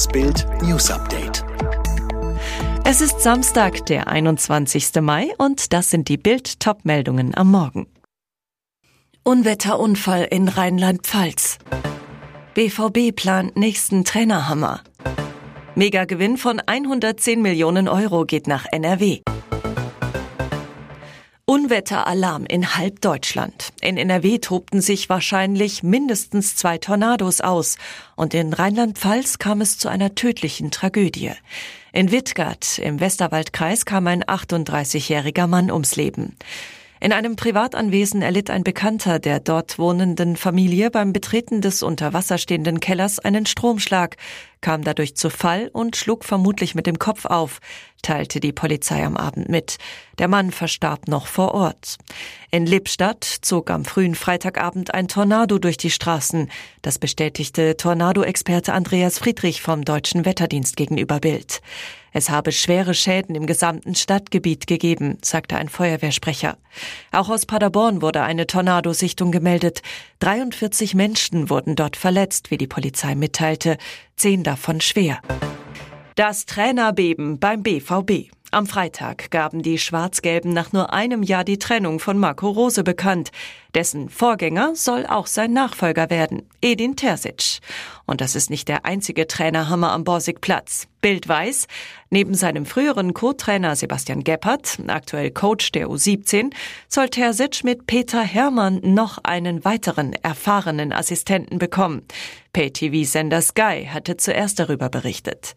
[0.00, 1.44] Das Bild News Update.
[2.86, 4.94] Es ist Samstag, der 21.
[5.02, 7.86] Mai und das sind die Bild Top-Meldungen am Morgen.
[9.24, 11.58] Unwetterunfall in Rheinland-Pfalz.
[12.54, 14.80] BVB plant nächsten Trainerhammer.
[15.74, 19.20] Megagewinn von 110 Millionen Euro geht nach NRW.
[21.50, 23.72] Unwetteralarm in halb Deutschland.
[23.80, 27.76] In NRW tobten sich wahrscheinlich mindestens zwei Tornados aus
[28.14, 31.32] und in Rheinland-Pfalz kam es zu einer tödlichen Tragödie.
[31.92, 36.36] In Wittgart im Westerwaldkreis kam ein 38-jähriger Mann ums Leben.
[37.02, 42.36] In einem Privatanwesen erlitt ein Bekannter der dort wohnenden Familie beim Betreten des unter Wasser
[42.36, 44.18] stehenden Kellers einen Stromschlag,
[44.60, 47.60] kam dadurch zu Fall und schlug vermutlich mit dem Kopf auf,
[48.02, 49.78] teilte die Polizei am Abend mit.
[50.18, 51.96] Der Mann verstarb noch vor Ort.
[52.50, 56.50] In Lippstadt zog am frühen Freitagabend ein Tornado durch die Straßen.
[56.82, 61.60] Das bestätigte Tornado-Experte Andreas Friedrich vom Deutschen Wetterdienst gegenüber Bild.
[62.12, 66.58] Es habe schwere Schäden im gesamten Stadtgebiet gegeben, sagte ein Feuerwehrsprecher.
[67.12, 69.82] Auch aus Paderborn wurde eine Tornadosichtung gemeldet.
[70.18, 73.78] 43 Menschen wurden dort verletzt, wie die Polizei mitteilte,
[74.16, 75.20] zehn davon schwer.
[76.20, 78.30] Das Trainerbeben beim BVB.
[78.50, 83.30] Am Freitag gaben die Schwarz-Gelben nach nur einem Jahr die Trennung von Marco Rose bekannt.
[83.74, 87.60] Dessen Vorgänger soll auch sein Nachfolger werden, Edin Terzic.
[88.06, 90.88] Und das ist nicht der einzige Trainerhammer am Borsigplatz.
[91.00, 91.66] Bild weiß,
[92.10, 96.52] neben seinem früheren Co-Trainer Sebastian Gebhardt, aktuell Coach der U17,
[96.88, 102.02] soll Terzic mit Peter Hermann noch einen weiteren erfahrenen Assistenten bekommen.
[102.52, 105.54] Pay-TV-Sender Sky hatte zuerst darüber berichtet.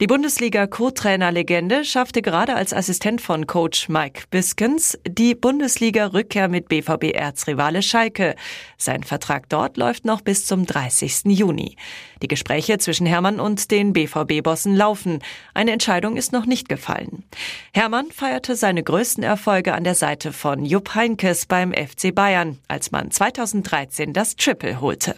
[0.00, 6.68] Die Bundesliga-Co-Trainer-Legende schaffte gerade als Assistent von Coach Mike Biskens die Bundesliga-Rückkehr mit
[7.50, 8.34] BVB-Erzrivale Schalke.
[8.76, 11.24] Sein Vertrag dort läuft noch bis zum 30.
[11.26, 11.76] Juni.
[12.22, 15.20] Die Gespräche zwischen Hermann und den BVB-Bossen laufen.
[15.54, 17.24] Eine Entscheidung ist noch nicht gefallen.
[17.72, 22.90] Hermann feierte seine größten Erfolge an der Seite von Jupp Heinkes beim FC Bayern, als
[22.90, 25.16] man 2013 das Triple holte.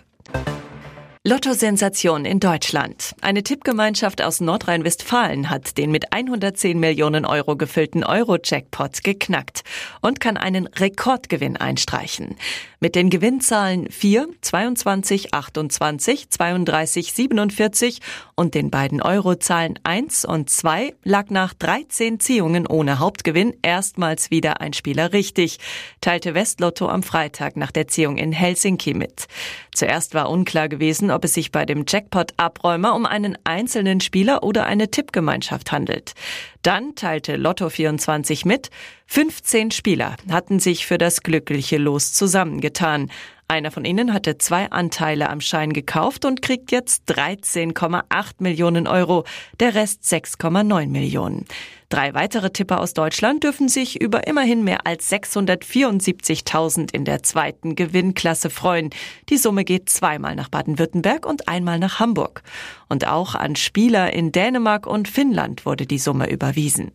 [1.25, 3.15] Lotto-Sensation in Deutschland.
[3.21, 9.63] Eine Tippgemeinschaft aus Nordrhein-Westfalen hat den mit 110 Millionen Euro gefüllten Euro-Jackpot geknackt
[10.01, 12.35] und kann einen Rekordgewinn einstreichen.
[12.81, 18.01] Mit den Gewinnzahlen 4, 22, 28, 32, 47
[18.35, 24.61] und den beiden Eurozahlen 1 und 2 lag nach 13 Ziehungen ohne Hauptgewinn erstmals wieder
[24.61, 25.61] ein Spieler richtig,
[26.01, 29.29] teilte Westlotto am Freitag nach der Ziehung in Helsinki mit.
[29.75, 34.67] Zuerst war unklar gewesen, ob es sich bei dem Jackpot-Abräumer um einen einzelnen Spieler oder
[34.67, 36.13] eine Tippgemeinschaft handelt.
[36.61, 38.71] Dann teilte Lotto24 mit,
[39.07, 43.11] 15 Spieler hatten sich für das glückliche Los zusammengetan.
[43.53, 48.05] Einer von ihnen hatte zwei Anteile am Schein gekauft und kriegt jetzt 13,8
[48.39, 49.25] Millionen Euro,
[49.61, 51.45] der Rest 6,9 Millionen.
[51.91, 57.77] Drei weitere Tipper aus Deutschland dürfen sich über immerhin mehr als 674.000 in der zweiten
[57.77, 58.89] Gewinnklasse freuen.
[59.29, 62.43] Die Summe geht zweimal nach Baden-Württemberg und einmal nach Hamburg.
[62.89, 66.91] Und auch an Spieler in Dänemark und Finnland wurde die Summe überwiesen.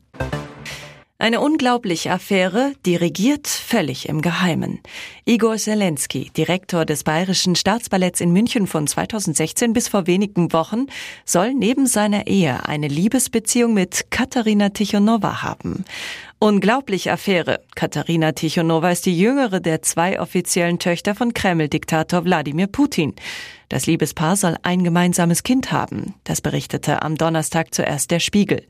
[1.19, 4.81] Eine unglaubliche Affäre, dirigiert völlig im Geheimen.
[5.25, 10.85] Igor Zelensky, Direktor des Bayerischen Staatsballetts in München von 2016 bis vor wenigen Wochen,
[11.25, 15.85] soll neben seiner Ehe eine Liebesbeziehung mit Katharina Tichonowa haben.
[16.37, 17.61] Unglaubliche Affäre.
[17.73, 23.15] Katharina Tichonowa ist die jüngere der zwei offiziellen Töchter von Kreml-Diktator Wladimir Putin.
[23.69, 26.13] Das Liebespaar soll ein gemeinsames Kind haben.
[26.25, 28.61] Das berichtete am Donnerstag zuerst der Spiegel.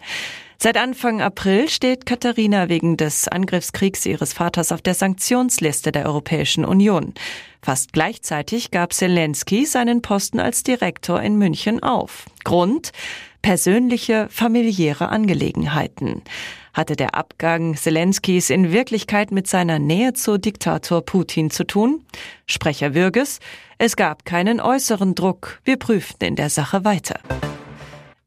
[0.59, 6.65] Seit Anfang April steht Katharina wegen des Angriffskriegs ihres Vaters auf der Sanktionsliste der Europäischen
[6.65, 7.13] Union.
[7.61, 12.25] Fast gleichzeitig gab Zelensky seinen Posten als Direktor in München auf.
[12.43, 12.91] Grund?
[13.43, 16.23] Persönliche, familiäre Angelegenheiten.
[16.73, 22.03] Hatte der Abgang Zelenskys in Wirklichkeit mit seiner Nähe zu Diktator Putin zu tun?
[22.47, 23.39] Sprecher Würges,
[23.77, 25.59] es gab keinen äußeren Druck.
[25.63, 27.19] Wir prüften in der Sache weiter.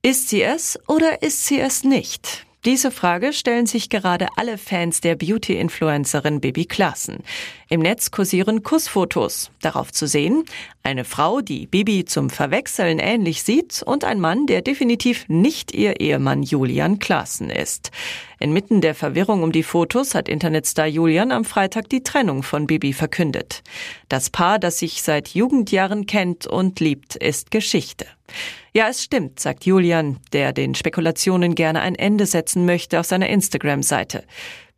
[0.03, 2.47] Ist sie es oder ist sie es nicht?
[2.65, 7.19] Diese Frage stellen sich gerade alle Fans der Beauty-Influencerin Bibi Klaassen.
[7.73, 9.53] Im Netz kursieren Kussfotos.
[9.63, 10.45] Darauf zu sehen,
[10.83, 16.01] eine Frau, die Bibi zum Verwechseln ähnlich sieht und ein Mann, der definitiv nicht ihr
[16.01, 17.93] Ehemann Julian Klaassen ist.
[18.41, 22.93] Inmitten der Verwirrung um die Fotos hat Internetstar Julian am Freitag die Trennung von Bibi
[22.93, 23.63] verkündet.
[24.09, 28.07] Das Paar, das sich seit Jugendjahren kennt und liebt, ist Geschichte.
[28.73, 33.29] Ja, es stimmt, sagt Julian, der den Spekulationen gerne ein Ende setzen möchte auf seiner
[33.29, 34.25] Instagram-Seite.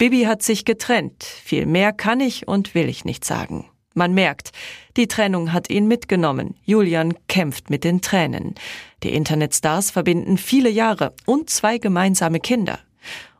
[0.02, 1.22] Bibi hat sich getrennt.
[1.22, 3.70] Viel mehr kann ich und will ich nicht sagen.
[3.94, 4.50] Man merkt,
[4.96, 6.56] die Trennung hat ihn mitgenommen.
[6.64, 8.56] Julian kämpft mit den Tränen.
[9.04, 12.80] Die Internetstars verbinden viele Jahre und zwei gemeinsame Kinder.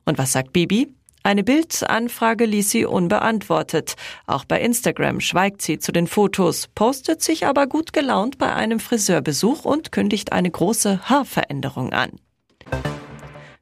[0.05, 0.95] Und was sagt Bibi?
[1.25, 3.97] Eine Bildanfrage ließ sie unbeantwortet.
[4.29, 8.79] Auch bei Instagram schweigt sie zu den Fotos, postet sich aber gut gelaunt bei einem
[8.79, 12.21] Friseurbesuch und kündigt eine große Haarveränderung an.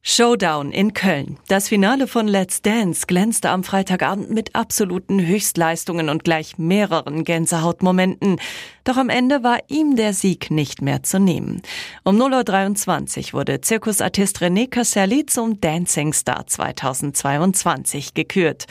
[0.03, 1.37] Showdown in Köln.
[1.47, 8.41] Das Finale von Let's Dance glänzte am Freitagabend mit absoluten Höchstleistungen und gleich mehreren Gänsehautmomenten.
[8.85, 11.61] Doch am Ende war ihm der Sieg nicht mehr zu nehmen.
[12.03, 18.67] Um 0.23 Uhr wurde Zirkusartist René Casselli zum Dancing Star 2022 gekürt.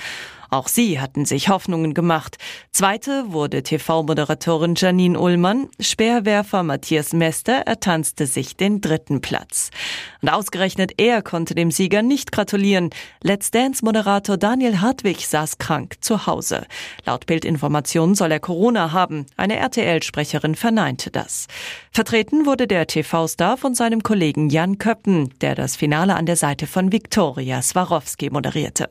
[0.49, 2.37] Auch sie hatten sich Hoffnungen gemacht.
[2.71, 5.67] Zweite wurde TV-Moderatorin Janine Ullmann.
[5.79, 9.69] Speerwerfer Matthias Mester ertanzte sich den dritten Platz.
[10.21, 12.89] Und ausgerechnet er konnte dem Sieger nicht gratulieren.
[13.21, 16.65] Let's Dance-Moderator Daniel Hartwig saß krank zu Hause.
[17.05, 19.27] Laut Bildinformationen soll er Corona haben.
[19.37, 21.47] Eine RTL-Sprecherin verneinte das.
[21.91, 26.65] Vertreten wurde der TV-Star von seinem Kollegen Jan Köppen, der das Finale an der Seite
[26.65, 28.89] von Viktoria Swarovski moderierte.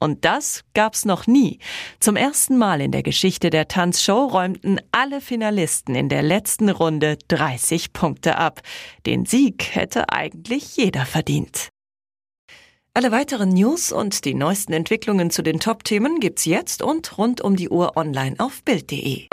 [0.00, 1.58] Und das gab's noch nie.
[2.00, 7.18] Zum ersten Mal in der Geschichte der Tanzshow räumten alle Finalisten in der letzten Runde
[7.28, 8.62] 30 Punkte ab.
[9.04, 11.68] Den Sieg hätte eigentlich jeder verdient.
[12.94, 17.54] Alle weiteren News und die neuesten Entwicklungen zu den Top-Themen gibt's jetzt und rund um
[17.54, 19.28] die Uhr online auf Bild.de.